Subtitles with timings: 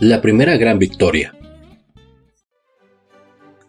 [0.00, 1.34] La primera gran victoria.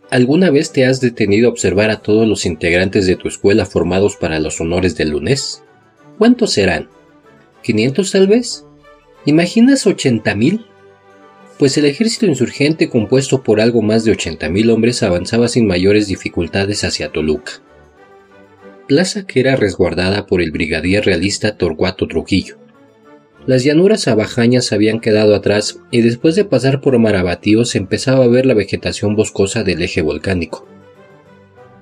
[0.10, 4.18] ¿Alguna vez te has detenido a observar a todos los integrantes de tu escuela formados
[4.18, 5.64] para los honores del lunes?
[6.18, 6.90] ¿Cuántos serán?
[7.64, 8.66] ¿500 tal vez?
[9.24, 10.66] ¿Imaginas 80.000?
[11.58, 16.84] Pues el ejército insurgente compuesto por algo más de 80.000 hombres avanzaba sin mayores dificultades
[16.84, 17.54] hacia Toluca.
[18.86, 22.67] Plaza que era resguardada por el brigadier realista Torcuato Trujillo
[23.48, 28.28] las llanuras abajañas habían quedado atrás y después de pasar por Marabatío se empezaba a
[28.28, 30.68] ver la vegetación boscosa del eje volcánico.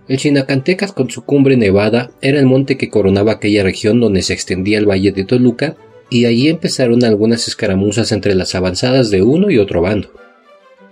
[0.08, 4.34] El Chinacantecas con su cumbre nevada era el monte que coronaba aquella región donde se
[4.34, 5.76] extendía el valle de Toluca
[6.12, 10.12] y allí empezaron algunas escaramuzas entre las avanzadas de uno y otro bando.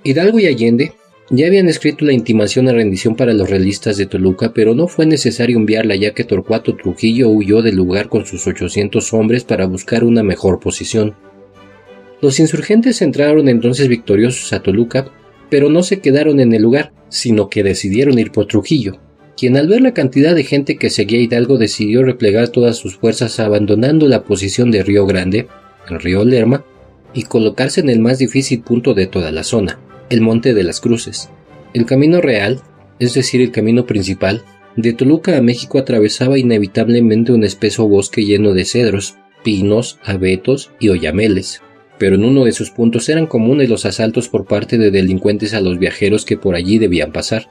[0.04, 0.94] Hidalgo y Allende
[1.36, 5.08] ya habían escrito la intimación a rendición para los realistas de Toluca, pero no fue
[5.08, 10.04] necesario enviarla ya que Torcuato Trujillo huyó del lugar con sus 800 hombres para buscar
[10.04, 11.16] una mejor posición.
[12.22, 15.12] Los insurgentes entraron entonces victoriosos a Toluca,
[15.50, 19.00] pero no se quedaron en el lugar, sino que decidieron ir por Trujillo,
[19.36, 23.40] quien al ver la cantidad de gente que seguía Hidalgo decidió replegar todas sus fuerzas
[23.40, 25.48] abandonando la posición de Río Grande,
[25.90, 26.64] el río Lerma,
[27.12, 29.80] y colocarse en el más difícil punto de toda la zona,
[30.14, 31.32] el Monte de las Cruces.
[31.74, 32.62] El camino real,
[33.00, 34.44] es decir, el camino principal,
[34.76, 40.90] de Toluca a México atravesaba inevitablemente un espeso bosque lleno de cedros, pinos, abetos y
[40.90, 41.64] oyameles,
[41.98, 45.62] pero en uno de sus puntos eran comunes los asaltos por parte de delincuentes a
[45.62, 47.50] los viajeros que por allí debían pasar.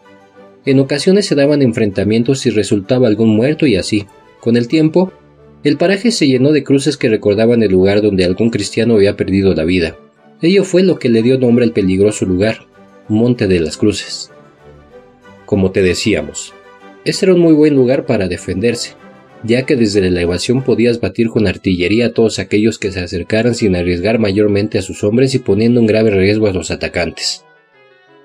[0.65, 4.07] En ocasiones se daban enfrentamientos y resultaba algún muerto y así.
[4.41, 5.13] Con el tiempo,
[5.65, 9.53] el paraje se llenó de cruces que recordaban el lugar donde algún cristiano había perdido
[9.53, 9.97] la vida.
[10.43, 12.67] Ello fue lo que le dio nombre al peligroso lugar,
[13.09, 14.33] Monte de las Cruces.
[15.47, 16.53] Como te decíamos,
[17.05, 18.95] ese era un muy buen lugar para defenderse,
[19.45, 23.55] ya que desde la elevación podías batir con artillería a todos aquellos que se acercaran
[23.55, 27.45] sin arriesgar mayormente a sus hombres y poniendo en grave riesgo a los atacantes.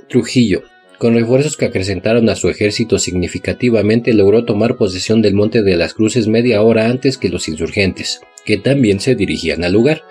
[0.09, 0.63] Trujillo,
[0.97, 5.93] con refuerzos que acrecentaron a su ejército significativamente, logró tomar posesión del Monte de las
[5.93, 10.01] Cruces media hora antes que los insurgentes, que también se dirigían al lugar.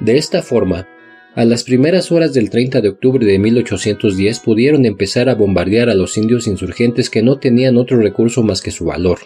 [0.00, 0.88] De esta forma,
[1.36, 5.94] a las primeras horas del 30 de octubre de 1810 pudieron empezar a bombardear a
[5.94, 9.18] los indios insurgentes que no tenían otro recurso más que su valor,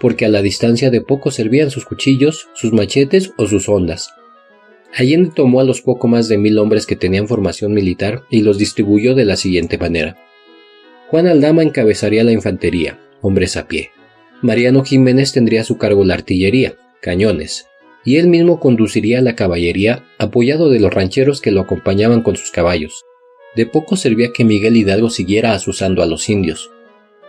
[0.00, 4.14] porque a la distancia de poco servían sus cuchillos, sus machetes o sus ondas.
[4.94, 8.56] Allende tomó a los poco más de mil hombres que tenían formación militar y los
[8.56, 10.16] distribuyó de la siguiente manera.
[11.08, 13.90] Juan Aldama encabezaría la infantería, hombres a pie.
[14.40, 17.66] Mariano Jiménez tendría a su cargo la artillería, cañones,
[18.04, 22.50] y él mismo conduciría la caballería apoyado de los rancheros que lo acompañaban con sus
[22.50, 23.04] caballos.
[23.56, 26.70] De poco servía que Miguel Hidalgo siguiera asusando a los indios.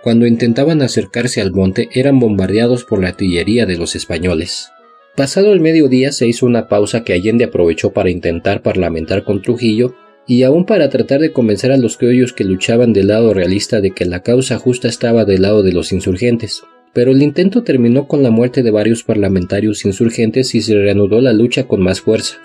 [0.04, 4.70] Cuando intentaban acercarse al monte eran bombardeados por la artillería de los españoles.
[5.16, 9.96] Pasado el mediodía se hizo una pausa que Allende aprovechó para intentar parlamentar con Trujillo
[10.28, 13.92] y aún para tratar de convencer a los criollos que luchaban del lado realista de
[13.92, 16.64] que la causa justa estaba del lado de los insurgentes
[16.94, 21.34] pero el intento terminó con la muerte de varios parlamentarios insurgentes y se reanudó la
[21.34, 22.38] lucha con más fuerza.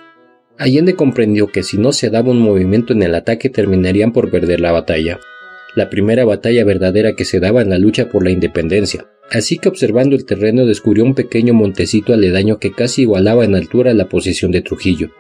[0.58, 4.60] Allende comprendió que si no se daba un movimiento en el ataque terminarían por perder
[4.60, 5.18] la batalla,
[5.74, 9.68] la primera batalla verdadera que se daba en la lucha por la independencia, así que
[9.68, 14.52] observando el terreno descubrió un pequeño montecito aledaño que casi igualaba en altura la posición
[14.52, 15.10] de Trujillo.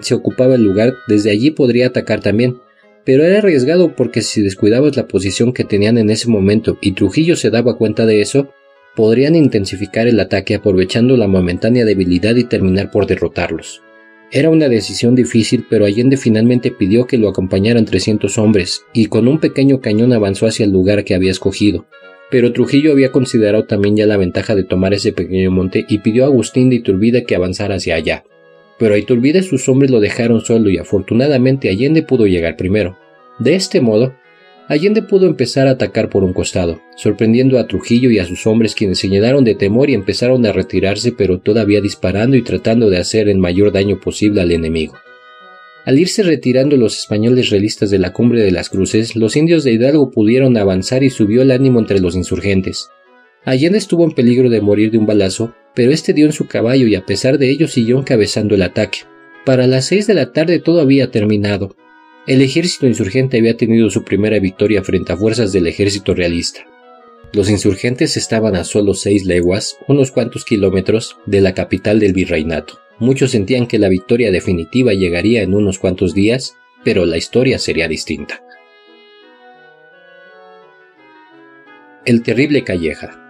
[0.00, 2.56] Si ocupaba el lugar, desde allí podría atacar también,
[3.04, 7.36] pero era arriesgado porque si descuidabas la posición que tenían en ese momento y Trujillo
[7.36, 8.48] se daba cuenta de eso,
[8.94, 13.82] podrían intensificar el ataque aprovechando la momentánea debilidad y terminar por derrotarlos.
[14.30, 19.28] Era una decisión difícil, pero Allende finalmente pidió que lo acompañaran 300 hombres, y con
[19.28, 21.86] un pequeño cañón avanzó hacia el lugar que había escogido.
[22.30, 26.24] Pero Trujillo había considerado también ya la ventaja de tomar ese pequeño monte y pidió
[26.24, 28.24] a Agustín de Iturbide que avanzara hacia allá
[28.82, 32.98] pero a Iturbide sus hombres lo dejaron solo y afortunadamente Allende pudo llegar primero.
[33.38, 34.12] De este modo,
[34.66, 38.74] Allende pudo empezar a atacar por un costado, sorprendiendo a Trujillo y a sus hombres
[38.74, 42.98] quienes se llenaron de temor y empezaron a retirarse pero todavía disparando y tratando de
[42.98, 44.94] hacer el mayor daño posible al enemigo.
[45.84, 49.74] Al irse retirando los españoles realistas de la cumbre de las cruces, los indios de
[49.74, 52.88] Hidalgo pudieron avanzar y subió el ánimo entre los insurgentes.
[53.44, 56.86] Allende estuvo en peligro de morir de un balazo, pero este dio en su caballo
[56.86, 59.00] y a pesar de ello siguió encabezando el ataque.
[59.44, 61.76] Para las seis de la tarde todo había terminado.
[62.26, 66.64] El ejército insurgente había tenido su primera victoria frente a fuerzas del ejército realista.
[67.32, 72.78] Los insurgentes estaban a solo seis leguas, unos cuantos kilómetros, de la capital del virreinato.
[72.98, 77.88] Muchos sentían que la victoria definitiva llegaría en unos cuantos días, pero la historia sería
[77.88, 78.44] distinta.
[82.04, 83.22] El terrible Calleja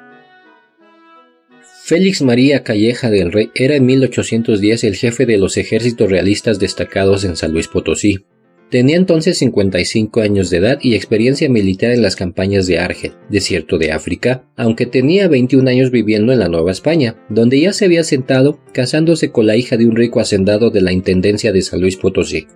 [1.85, 7.25] Félix María Calleja del Rey era en 1810 el jefe de los ejércitos realistas destacados
[7.25, 8.25] en San Luis Potosí.
[8.71, 13.79] Tenía entonces 55 años de edad y experiencia militar en las campañas de Argel, desierto
[13.79, 18.05] de África, aunque tenía 21 años viviendo en la Nueva España, donde ya se había
[18.05, 21.97] sentado casándose con la hija de un rico hacendado de la Intendencia de San Luis
[21.97, 22.47] Potosí.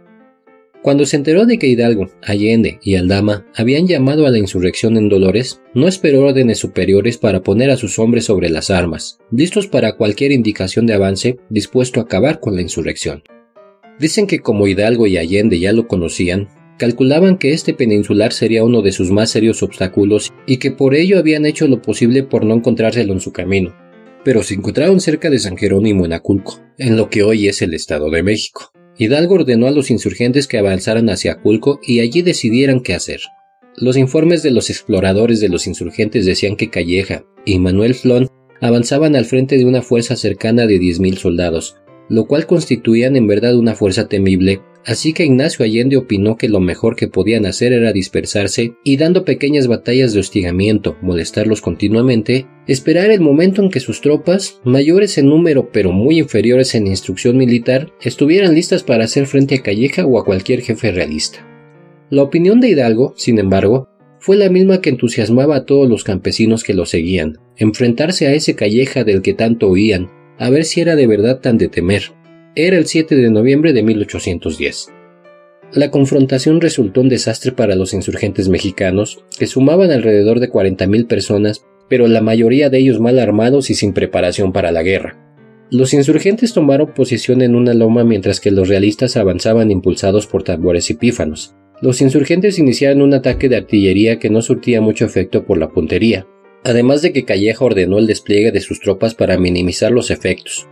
[0.87, 5.09] Cuando se enteró de que Hidalgo, Allende y Aldama habían llamado a la insurrección en
[5.09, 9.97] Dolores, no esperó órdenes superiores para poner a sus hombres sobre las armas, listos para
[9.97, 13.25] cualquier indicación de avance, dispuesto a acabar con la insurrección.
[13.99, 18.81] Dicen que como Hidalgo y Allende ya lo conocían, calculaban que este peninsular sería uno
[18.81, 22.55] de sus más serios obstáculos y que por ello habían hecho lo posible por no
[22.55, 23.75] encontrárselo en su camino.
[24.25, 27.75] Pero se encontraron cerca de San Jerónimo en Aculco, en lo que hoy es el
[27.75, 28.71] Estado de México.
[28.99, 33.21] Hidalgo ordenó a los insurgentes que avanzaran hacia Aculco y allí decidieran qué hacer.
[33.77, 38.31] Los informes de los exploradores de los insurgentes decían que Calleja y Manuel Flon
[38.63, 41.77] avanzaban al frente de una fuerza cercana de 10.000 soldados,
[42.08, 46.61] lo cual constituían en verdad una fuerza temible, así que Ignacio Allende opinó que lo
[46.61, 53.11] mejor que podían hacer era dispersarse y dando pequeñas batallas de hostigamiento, molestarlos continuamente, esperar
[53.11, 57.93] el momento en que sus tropas, mayores en número pero muy inferiores en instrucción militar,
[58.00, 61.47] estuvieran listas para hacer frente a Calleja o a cualquier jefe realista.
[62.11, 63.88] La opinión de Hidalgo, sin embargo,
[64.20, 68.55] fue la misma que entusiasmaba a todos los campesinos que lo seguían, enfrentarse a ese
[68.55, 72.12] Calleja del que tanto oían, a ver si era de verdad tan de temer.
[72.55, 74.88] Era el 7 de noviembre de 1810.
[75.73, 81.65] La confrontación resultó un desastre para los insurgentes mexicanos, que sumaban alrededor de 40.000 personas,
[81.88, 85.19] pero la mayoría de ellos mal armados y sin preparación para la guerra.
[85.71, 90.91] Los insurgentes tomaron posición en una loma mientras que los realistas avanzaban impulsados por tambores
[90.91, 91.56] y pífanos.
[91.83, 96.27] Los insurgentes iniciaron un ataque de artillería que no surtía mucho efecto por la puntería,
[96.67, 100.67] además de que Calleja ordenó el despliegue de sus tropas para minimizar los efectos.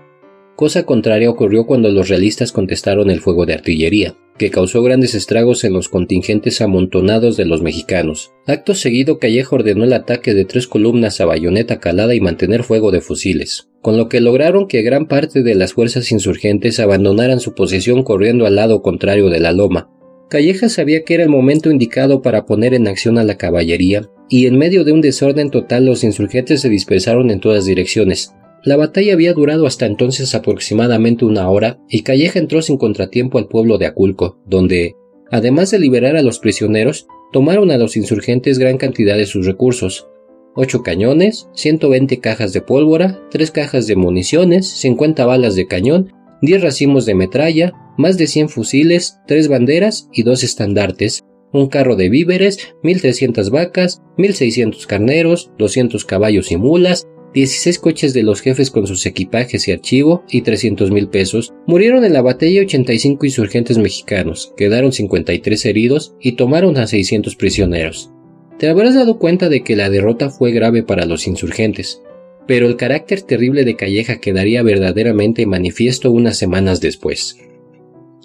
[0.56, 5.62] Cosa contraria ocurrió cuando los realistas contestaron el fuego de artillería, que causó grandes estragos
[5.62, 8.32] en los contingentes amontonados de los mexicanos.
[8.44, 12.90] Acto seguido Calleja ordenó el ataque de tres columnas a bayoneta calada y mantener fuego
[12.90, 17.54] de fusiles, con lo que lograron que gran parte de las fuerzas insurgentes abandonaran su
[17.54, 19.90] posición corriendo al lado contrario de la loma.
[20.28, 24.46] Calleja sabía que era el momento indicado para poner en acción a la caballería y
[24.46, 28.32] en medio de un desorden total los insurgentes se dispersaron en todas direcciones.
[28.64, 33.48] La batalla había durado hasta entonces aproximadamente una hora y Calleja entró sin contratiempo al
[33.48, 34.94] pueblo de Aculco, donde,
[35.30, 40.08] además de liberar a los prisioneros, tomaron a los insurgentes gran cantidad de sus recursos.
[40.56, 46.62] Ocho cañones, 120 cajas de pólvora, tres cajas de municiones, 50 balas de cañón, 10
[46.62, 51.24] racimos de metralla, más de 100 fusiles, tres banderas y dos estandartes,
[51.60, 58.22] un carro de víveres, 1.300 vacas, 1.600 carneros, 200 caballos y mulas, 16 coches de
[58.22, 61.52] los jefes con sus equipajes y archivo y 300 mil pesos.
[61.66, 68.10] Murieron en la batalla 85 insurgentes mexicanos, quedaron 53 heridos y tomaron a 600 prisioneros.
[68.58, 72.02] Te habrás dado cuenta de que la derrota fue grave para los insurgentes,
[72.46, 77.36] pero el carácter terrible de Calleja quedaría verdaderamente manifiesto unas semanas después.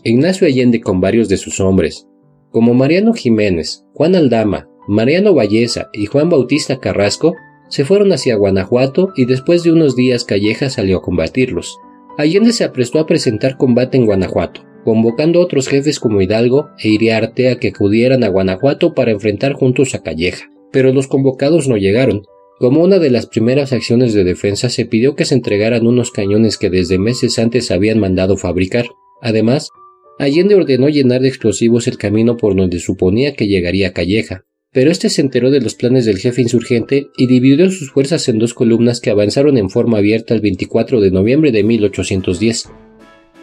[0.03, 2.07] Ignacio Allende con varios de sus hombres,
[2.51, 7.35] como Mariano Jiménez, Juan Aldama, Mariano Valleza y Juan Bautista Carrasco,
[7.69, 11.77] se fueron hacia Guanajuato y después de unos días Calleja salió a combatirlos.
[12.17, 16.89] Allende se aprestó a presentar combate en Guanajuato, convocando a otros jefes como Hidalgo e
[16.89, 20.49] Iriarte a que acudieran a Guanajuato para enfrentar juntos a Calleja.
[20.71, 22.23] Pero los convocados no llegaron.
[22.57, 26.57] Como una de las primeras acciones de defensa se pidió que se entregaran unos cañones
[26.57, 28.87] que desde meses antes habían mandado fabricar.
[29.21, 29.69] Además,
[30.19, 35.09] Allende ordenó llenar de explosivos el camino por donde suponía que llegaría Calleja, pero este
[35.09, 38.99] se enteró de los planes del jefe insurgente y dividió sus fuerzas en dos columnas
[38.99, 42.69] que avanzaron en forma abierta el 24 de noviembre de 1810.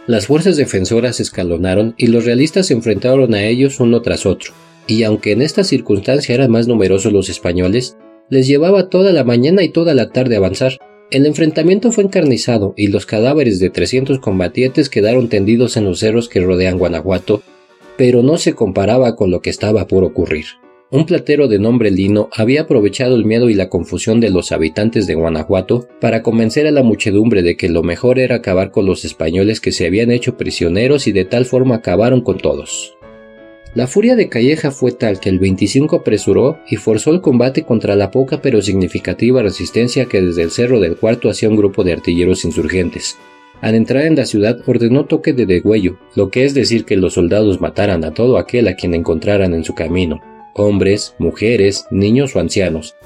[0.06, 4.52] Las fuerzas defensoras escalonaron y los realistas se enfrentaron a ellos uno tras otro,
[4.86, 7.96] y aunque en esta circunstancia eran más numerosos los españoles,
[8.28, 10.76] les llevaba toda la mañana y toda la tarde avanzar,
[11.10, 16.28] el enfrentamiento fue encarnizado y los cadáveres de 300 combatientes quedaron tendidos en los cerros
[16.28, 17.42] que rodean Guanajuato,
[17.96, 20.46] pero no se comparaba con lo que estaba por ocurrir.
[20.90, 25.06] Un platero de nombre Lino había aprovechado el miedo y la confusión de los habitantes
[25.06, 29.04] de Guanajuato para convencer a la muchedumbre de que lo mejor era acabar con los
[29.04, 32.95] españoles que se habían hecho prisioneros y de tal forma acabaron con todos.
[33.76, 37.94] La furia de Calleja fue tal que el 25 apresuró y forzó el combate contra
[37.94, 41.92] la poca pero significativa resistencia que desde el cerro del cuarto hacía un grupo de
[41.92, 43.18] artilleros insurgentes.
[43.60, 47.12] Al entrar en la ciudad ordenó toque de degüello, lo que es decir que los
[47.12, 50.22] soldados mataran a todo aquel a quien encontraran en su camino,
[50.54, 52.96] hombres, mujeres, niños o ancianos.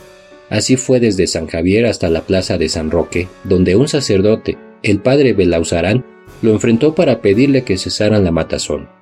[0.50, 5.00] Así fue desde San Javier hasta la plaza de San Roque, donde un sacerdote, el
[5.00, 6.04] padre Belauzarán,
[6.42, 8.99] lo enfrentó para pedirle que cesaran la matazón.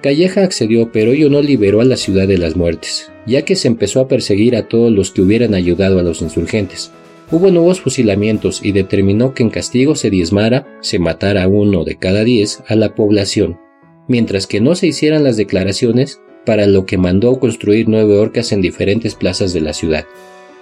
[0.00, 3.66] Calleja accedió, pero ello no liberó a la ciudad de las muertes, ya que se
[3.66, 6.92] empezó a perseguir a todos los que hubieran ayudado a los insurgentes.
[7.30, 11.96] Hubo nuevos fusilamientos y determinó que en castigo se diezmara, se matara a uno de
[11.96, 13.58] cada diez a la población,
[14.06, 18.62] mientras que no se hicieran las declaraciones, para lo que mandó construir nueve horcas en
[18.62, 20.06] diferentes plazas de la ciudad.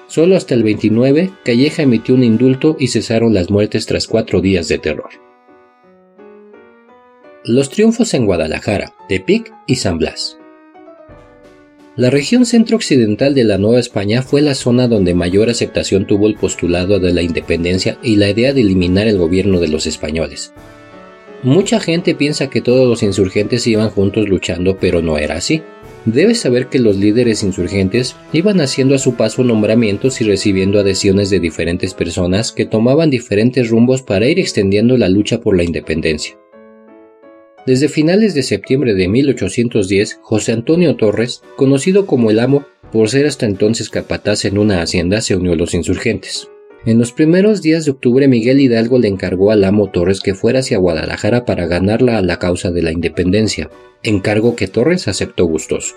[0.09, 4.67] Solo hasta el 29, Calleja emitió un indulto y cesaron las muertes tras cuatro días
[4.67, 5.26] de terror.
[7.49, 10.37] Los triunfos en Guadalajara, Tepic y San Blas.
[11.95, 16.35] La región centro-occidental de la Nueva España fue la zona donde mayor aceptación tuvo el
[16.35, 20.53] postulado de la independencia y la idea de eliminar el gobierno de los españoles.
[21.45, 25.63] Mucha gente piensa que todos los insurgentes iban juntos luchando, pero no era así.
[26.05, 31.31] Debes saber que los líderes insurgentes iban haciendo a su paso nombramientos y recibiendo adhesiones
[31.31, 36.37] de diferentes personas que tomaban diferentes rumbos para ir extendiendo la lucha por la independencia.
[37.67, 43.27] Desde finales de septiembre de 1810, José Antonio Torres, conocido como el Amo por ser
[43.27, 46.49] hasta entonces capataz en una hacienda, se unió a los insurgentes.
[46.85, 50.61] En los primeros días de octubre Miguel Hidalgo le encargó al amo Torres que fuera
[50.61, 53.69] hacia Guadalajara para ganarla a la causa de la independencia,
[54.05, 55.97] encargo que Torres aceptó gustoso.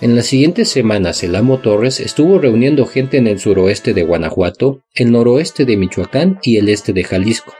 [0.00, 4.84] En las siguientes semanas el amo Torres estuvo reuniendo gente en el suroeste de Guanajuato,
[4.94, 7.52] el noroeste de Michoacán y el este de Jalisco,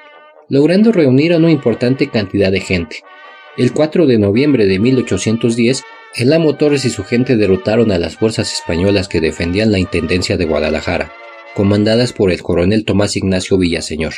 [0.48, 2.98] logrando reunir a una importante cantidad de gente,
[3.56, 5.82] el 4 de noviembre de 1810,
[6.16, 10.36] el amo Torres y su gente derrotaron a las fuerzas españolas que defendían la Intendencia
[10.36, 11.12] de Guadalajara,
[11.54, 14.14] comandadas por el coronel Tomás Ignacio Villaseñor.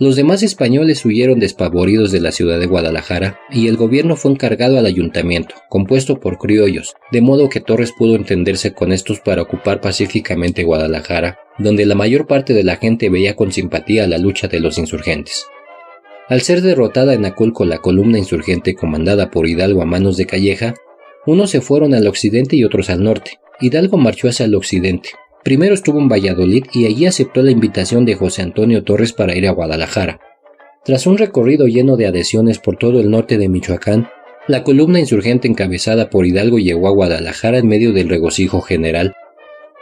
[0.00, 4.78] Los demás españoles huyeron despavoridos de la ciudad de Guadalajara y el gobierno fue encargado
[4.78, 9.80] al ayuntamiento, compuesto por criollos, de modo que Torres pudo entenderse con estos para ocupar
[9.80, 14.60] pacíficamente Guadalajara, donde la mayor parte de la gente veía con simpatía la lucha de
[14.60, 15.46] los insurgentes.
[16.28, 20.74] Al ser derrotada en Aculco la columna insurgente comandada por Hidalgo a manos de Calleja,
[21.24, 23.38] unos se fueron al occidente y otros al norte.
[23.60, 25.10] Hidalgo marchó hacia el occidente.
[25.42, 29.48] Primero estuvo en Valladolid y allí aceptó la invitación de José Antonio Torres para ir
[29.48, 30.20] a Guadalajara.
[30.84, 34.08] Tras un recorrido lleno de adhesiones por todo el norte de Michoacán,
[34.46, 39.14] la columna insurgente encabezada por Hidalgo llegó a Guadalajara en medio del regocijo general.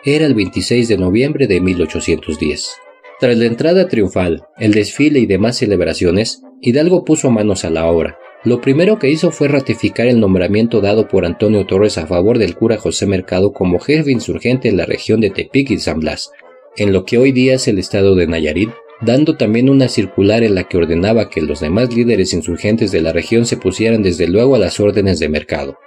[0.04, 2.85] Era el 26 de noviembre de 1810.
[3.18, 8.18] Tras la entrada triunfal, el desfile y demás celebraciones, Hidalgo puso manos a la obra.
[8.44, 12.54] Lo primero que hizo fue ratificar el nombramiento dado por Antonio Torres a favor del
[12.54, 16.30] cura José Mercado como jefe insurgente en la región de Tepic y San Blas,
[16.76, 18.70] en lo que hoy día es el estado de Nayarit,
[19.00, 23.12] dando también una circular en la que ordenaba que los demás líderes insurgentes de la
[23.12, 25.78] región se pusieran desde luego a las órdenes de Mercado.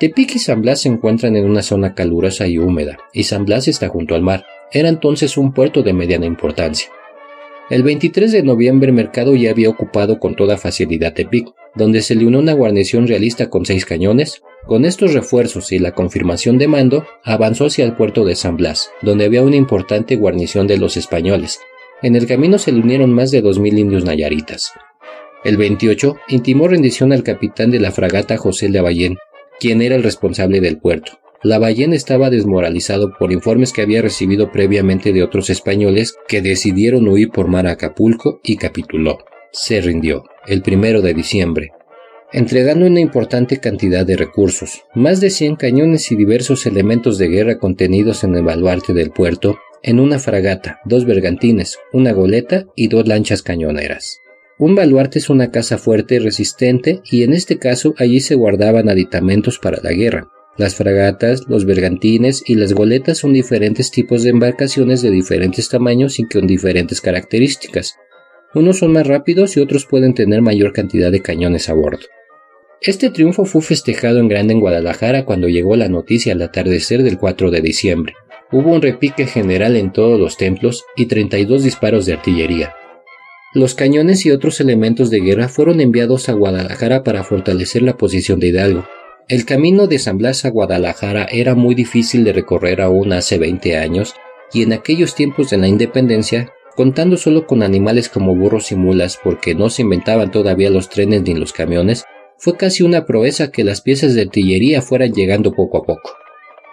[0.00, 3.68] Tepic y San Blas se encuentran en una zona calurosa y húmeda, y San Blas
[3.68, 4.44] está junto al mar.
[4.72, 6.90] Era entonces un puerto de mediana importancia.
[7.68, 12.26] El 23 de noviembre Mercado ya había ocupado con toda facilidad Tepic, donde se le
[12.26, 14.42] unió una guarnición realista con seis cañones.
[14.66, 18.90] Con estos refuerzos y la confirmación de mando, avanzó hacia el puerto de San Blas,
[19.02, 21.60] donde había una importante guarnición de los españoles.
[22.02, 24.72] En el camino se le unieron más de 2.000 indios nayaritas.
[25.44, 29.18] El 28 intimó rendición al capitán de la fragata José Lavallén,
[29.58, 31.18] quien era el responsable del puerto.
[31.44, 37.30] Lavallén estaba desmoralizado por informes que había recibido previamente de otros españoles que decidieron huir
[37.30, 39.18] por mar a Acapulco y capituló.
[39.50, 41.72] Se rindió, el primero de diciembre,
[42.32, 47.58] entregando una importante cantidad de recursos, más de 100 cañones y diversos elementos de guerra
[47.58, 53.08] contenidos en el baluarte del puerto, en una fragata, dos bergantines, una goleta y dos
[53.08, 54.20] lanchas cañoneras.
[54.58, 58.88] Un baluarte es una casa fuerte y resistente y en este caso allí se guardaban
[58.88, 60.28] aditamentos para la guerra,
[60.62, 66.20] las fragatas, los bergantines y las goletas son diferentes tipos de embarcaciones de diferentes tamaños
[66.20, 67.96] y con diferentes características.
[68.54, 72.06] Unos son más rápidos y otros pueden tener mayor cantidad de cañones a bordo.
[72.80, 77.18] Este triunfo fue festejado en grande en Guadalajara cuando llegó la noticia al atardecer del
[77.18, 78.14] 4 de diciembre.
[78.52, 82.72] Hubo un repique general en todos los templos y 32 disparos de artillería.
[83.52, 88.38] Los cañones y otros elementos de guerra fueron enviados a Guadalajara para fortalecer la posición
[88.38, 88.86] de Hidalgo,
[89.32, 93.78] el camino de San Blas a Guadalajara era muy difícil de recorrer aún hace 20
[93.78, 94.14] años
[94.52, 99.18] y en aquellos tiempos de la independencia, contando solo con animales como burros y mulas
[99.24, 102.04] porque no se inventaban todavía los trenes ni los camiones,
[102.36, 106.10] fue casi una proeza que las piezas de artillería fueran llegando poco a poco.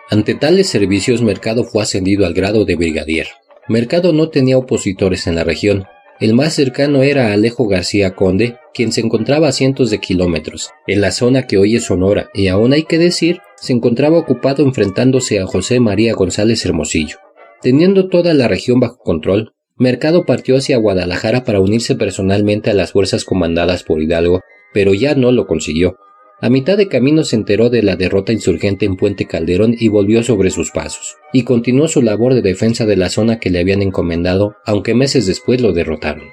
[0.10, 3.28] Ante tales servicios Mercado fue ascendido al grado de brigadier.
[3.70, 5.86] Mercado no tenía opositores en la región,
[6.19, 11.01] el más cercano era Alejo García Conde, quien se encontraba a cientos de kilómetros, en
[11.01, 15.39] la zona que hoy es Sonora, y aún hay que decir, se encontraba ocupado enfrentándose
[15.39, 17.17] a José María González Hermosillo.
[17.61, 22.91] Teniendo toda la región bajo control, Mercado partió hacia Guadalajara para unirse personalmente a las
[22.91, 24.41] fuerzas comandadas por Hidalgo,
[24.73, 25.97] pero ya no lo consiguió.
[26.41, 30.24] A mitad de camino se enteró de la derrota insurgente en Puente Calderón y volvió
[30.24, 33.81] sobre sus pasos, y continuó su labor de defensa de la zona que le habían
[33.81, 36.29] encomendado, aunque meses después lo derrotaron.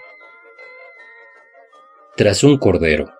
[2.16, 3.10] Tras un cordero.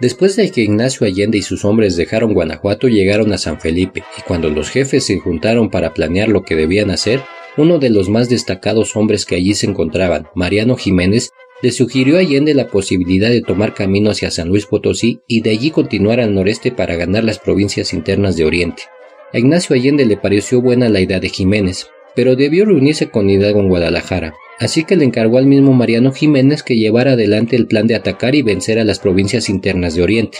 [0.00, 4.22] Después de que Ignacio Allende y sus hombres dejaron Guanajuato, llegaron a San Felipe, y
[4.22, 7.20] cuando los jefes se juntaron para planear lo que debían hacer,
[7.56, 12.20] uno de los más destacados hombres que allí se encontraban, Mariano Jiménez, le sugirió a
[12.20, 16.34] Allende la posibilidad de tomar camino hacia San Luis Potosí y de allí continuar al
[16.34, 18.84] noreste para ganar las provincias internas de Oriente.
[19.32, 23.60] A Ignacio Allende le pareció buena la idea de Jiménez, pero debió reunirse con Hidalgo
[23.60, 27.86] en Guadalajara, así que le encargó al mismo Mariano Jiménez que llevara adelante el plan
[27.86, 30.38] de atacar y vencer a las provincias internas de Oriente.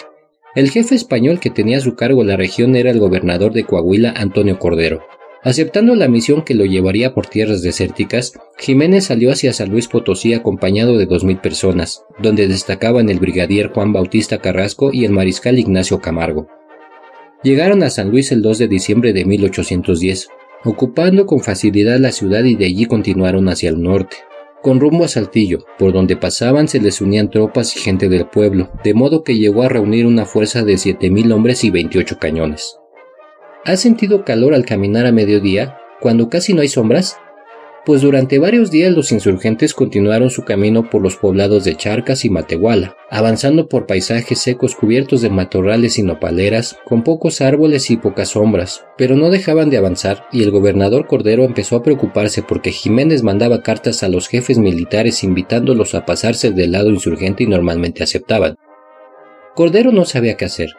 [0.54, 4.14] El jefe español que tenía a su cargo la región era el gobernador de Coahuila,
[4.16, 5.02] Antonio Cordero.
[5.44, 10.34] Aceptando la misión que lo llevaría por tierras desérticas, Jiménez salió hacia San Luis Potosí
[10.34, 15.58] acompañado de dos mil personas, donde destacaban el brigadier Juan Bautista Carrasco y el mariscal
[15.58, 16.48] Ignacio Camargo.
[17.44, 20.28] Llegaron a San Luis el 2 de diciembre de 1810,
[20.64, 24.16] ocupando con facilidad la ciudad y de allí continuaron hacia el norte.
[24.60, 28.72] Con rumbo a Saltillo, por donde pasaban se les unían tropas y gente del pueblo,
[28.82, 32.80] de modo que llegó a reunir una fuerza de siete mil hombres y 28 cañones.
[33.68, 37.18] ¿Has sentido calor al caminar a mediodía, cuando casi no hay sombras?
[37.84, 42.30] Pues durante varios días los insurgentes continuaron su camino por los poblados de Charcas y
[42.30, 48.30] Matehuala, avanzando por paisajes secos cubiertos de matorrales y nopaleras, con pocos árboles y pocas
[48.30, 53.22] sombras, pero no dejaban de avanzar y el gobernador Cordero empezó a preocuparse porque Jiménez
[53.22, 58.56] mandaba cartas a los jefes militares invitándolos a pasarse del lado insurgente y normalmente aceptaban.
[59.54, 60.70] Cordero no sabía qué hacer,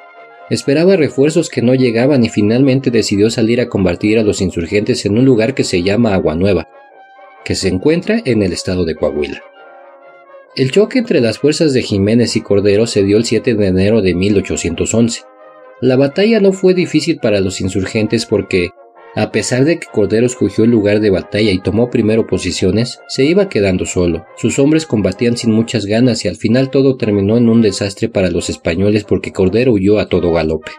[0.49, 5.17] Esperaba refuerzos que no llegaban y finalmente decidió salir a combatir a los insurgentes en
[5.17, 6.67] un lugar que se llama Agua Nueva,
[7.45, 9.43] que se encuentra en el estado de Coahuila.
[10.55, 14.01] El choque entre las fuerzas de Jiménez y Cordero se dio el 7 de enero
[14.01, 15.21] de 1811.
[15.81, 18.71] La batalla no fue difícil para los insurgentes porque,
[19.15, 23.25] a pesar de que Cordero escogió el lugar de batalla y tomó primero posiciones, se
[23.25, 24.25] iba quedando solo.
[24.37, 28.29] Sus hombres combatían sin muchas ganas y al final todo terminó en un desastre para
[28.29, 30.71] los españoles porque Cordero huyó a todo galope.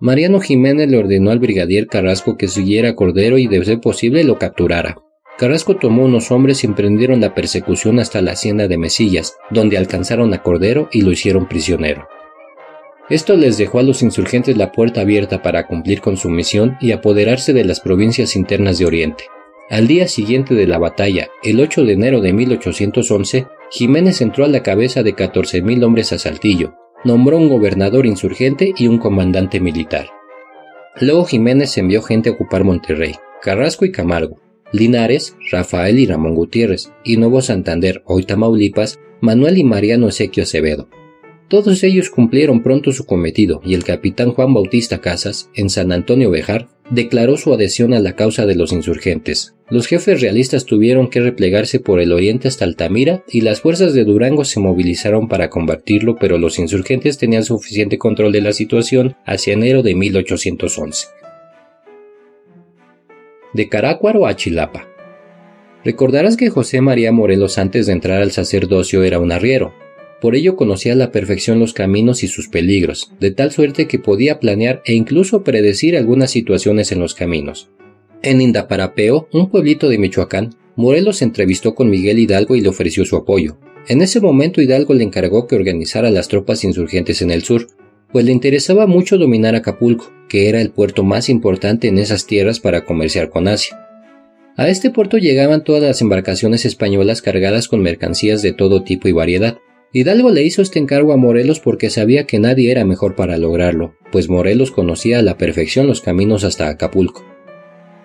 [0.00, 4.24] Mariano Jiménez le ordenó al brigadier Carrasco que siguiera a Cordero y de ser posible
[4.24, 4.98] lo capturara.
[5.38, 10.32] Carrasco tomó unos hombres y emprendieron la persecución hasta la hacienda de Mesillas, donde alcanzaron
[10.32, 12.06] a Cordero y lo hicieron prisionero.
[13.10, 16.92] Esto les dejó a los insurgentes la puerta abierta para cumplir con su misión y
[16.92, 19.24] apoderarse de las provincias internas de Oriente.
[19.68, 24.48] Al día siguiente de la batalla, el 8 de enero de 1811, Jiménez entró a
[24.48, 30.08] la cabeza de 14.000 hombres a Saltillo, nombró un gobernador insurgente y un comandante militar.
[31.00, 34.40] Luego Jiménez envió gente a ocupar Monterrey, Carrasco y Camargo,
[34.72, 40.88] Linares, Rafael y Ramón Gutiérrez, y Nuevo Santander, hoy Tamaulipas, Manuel y Mariano Ezequio Acevedo.
[41.48, 46.30] Todos ellos cumplieron pronto su cometido y el capitán Juan Bautista Casas, en San Antonio
[46.30, 49.54] Bejar, declaró su adhesión a la causa de los insurgentes.
[49.68, 54.04] Los jefes realistas tuvieron que replegarse por el oriente hasta Altamira y las fuerzas de
[54.04, 59.52] Durango se movilizaron para combatirlo, pero los insurgentes tenían suficiente control de la situación hacia
[59.52, 61.06] enero de 1811.
[63.52, 64.88] De Carácuaro a Chilapa.
[65.84, 69.74] Recordarás que José María Morelos antes de entrar al sacerdocio era un arriero,
[70.24, 73.98] por ello conocía a la perfección los caminos y sus peligros, de tal suerte que
[73.98, 77.68] podía planear e incluso predecir algunas situaciones en los caminos.
[78.22, 83.04] En Indaparapeo, un pueblito de Michoacán, Morelos se entrevistó con Miguel Hidalgo y le ofreció
[83.04, 83.58] su apoyo.
[83.86, 87.66] En ese momento Hidalgo le encargó que organizara las tropas insurgentes en el sur,
[88.10, 92.60] pues le interesaba mucho dominar Acapulco, que era el puerto más importante en esas tierras
[92.60, 93.78] para comerciar con Asia.
[94.56, 99.12] A este puerto llegaban todas las embarcaciones españolas cargadas con mercancías de todo tipo y
[99.12, 99.58] variedad,
[99.96, 103.94] Hidalgo le hizo este encargo a Morelos porque sabía que nadie era mejor para lograrlo,
[104.10, 107.24] pues Morelos conocía a la perfección los caminos hasta Acapulco.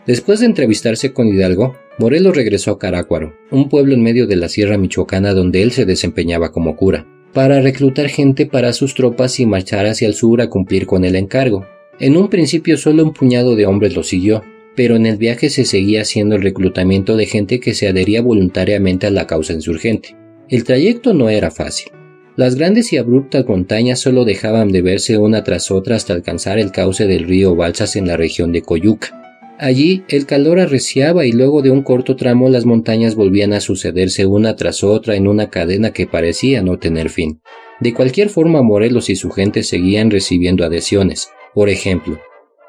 [0.05, 4.49] Después de entrevistarse con Hidalgo, Morelos regresó a Carácuaro, un pueblo en medio de la
[4.49, 9.47] Sierra Michoacana donde él se desempeñaba como cura, para reclutar gente para sus tropas y
[9.47, 11.65] marchar hacia el sur a cumplir con el encargo.
[11.99, 14.43] En un principio solo un puñado de hombres lo siguió,
[14.75, 19.07] pero en el viaje se seguía haciendo el reclutamiento de gente que se adhería voluntariamente
[19.07, 20.15] a la causa insurgente.
[20.49, 21.91] El trayecto no era fácil.
[22.35, 26.71] Las grandes y abruptas montañas solo dejaban de verse una tras otra hasta alcanzar el
[26.71, 29.15] cauce del río Balsas en la región de Coyuca.
[29.59, 34.25] Allí el calor arreciaba y luego de un corto tramo las montañas volvían a sucederse
[34.25, 37.41] una tras otra en una cadena que parecía no tener fin.
[37.79, 41.29] De cualquier forma Morelos y su gente seguían recibiendo adhesiones.
[41.53, 42.19] Por ejemplo,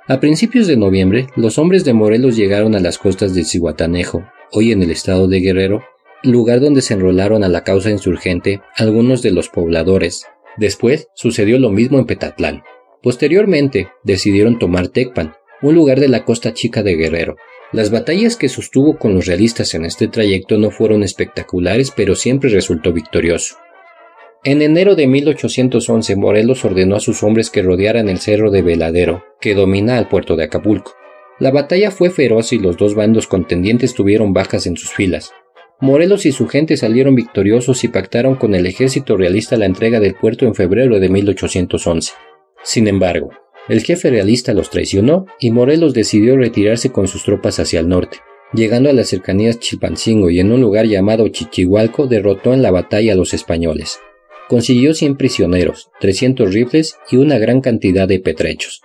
[0.06, 4.72] a principios de noviembre, los hombres de Morelos llegaron a las costas de Cihuatanejo, hoy
[4.72, 5.82] en el estado de Guerrero,
[6.22, 11.70] lugar donde se enrolaron a la causa insurgente algunos de los pobladores, Después sucedió lo
[11.70, 12.62] mismo en Petatlán.
[13.02, 17.36] Posteriormente decidieron tomar Tecpan, un lugar de la costa chica de Guerrero.
[17.72, 22.50] Las batallas que sostuvo con los realistas en este trayecto no fueron espectaculares, pero siempre
[22.50, 23.56] resultó victorioso.
[24.42, 29.24] En enero de 1811 Morelos ordenó a sus hombres que rodearan el cerro de Veladero,
[29.40, 30.92] que domina al puerto de Acapulco.
[31.38, 35.32] La batalla fue feroz y los dos bandos contendientes tuvieron bajas en sus filas.
[35.82, 40.14] Morelos y su gente salieron victoriosos y pactaron con el ejército realista la entrega del
[40.14, 42.12] puerto en febrero de 1811.
[42.62, 43.30] Sin embargo,
[43.66, 48.18] el jefe realista los traicionó y Morelos decidió retirarse con sus tropas hacia el norte.
[48.52, 53.14] Llegando a las cercanías Chilpancingo y en un lugar llamado Chichihualco derrotó en la batalla
[53.14, 54.00] a los españoles.
[54.48, 58.82] Consiguió 100 prisioneros, 300 rifles y una gran cantidad de petrechos.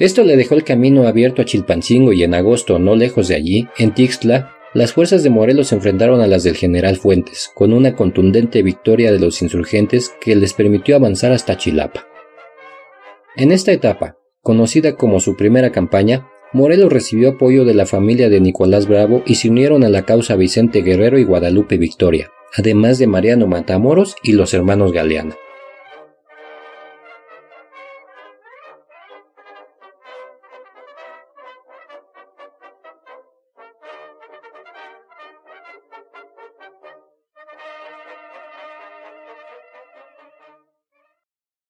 [0.00, 3.68] Esto le dejó el camino abierto a Chilpancingo y en agosto, no lejos de allí,
[3.76, 7.96] en Tixtla, las fuerzas de Morelos se enfrentaron a las del general Fuentes, con una
[7.96, 12.06] contundente victoria de los insurgentes que les permitió avanzar hasta Chilapa.
[13.36, 18.40] En esta etapa, conocida como su primera campaña, Morelos recibió apoyo de la familia de
[18.40, 23.06] Nicolás Bravo y se unieron a la causa Vicente Guerrero y Guadalupe Victoria, además de
[23.06, 25.36] Mariano Matamoros y los hermanos Galeana.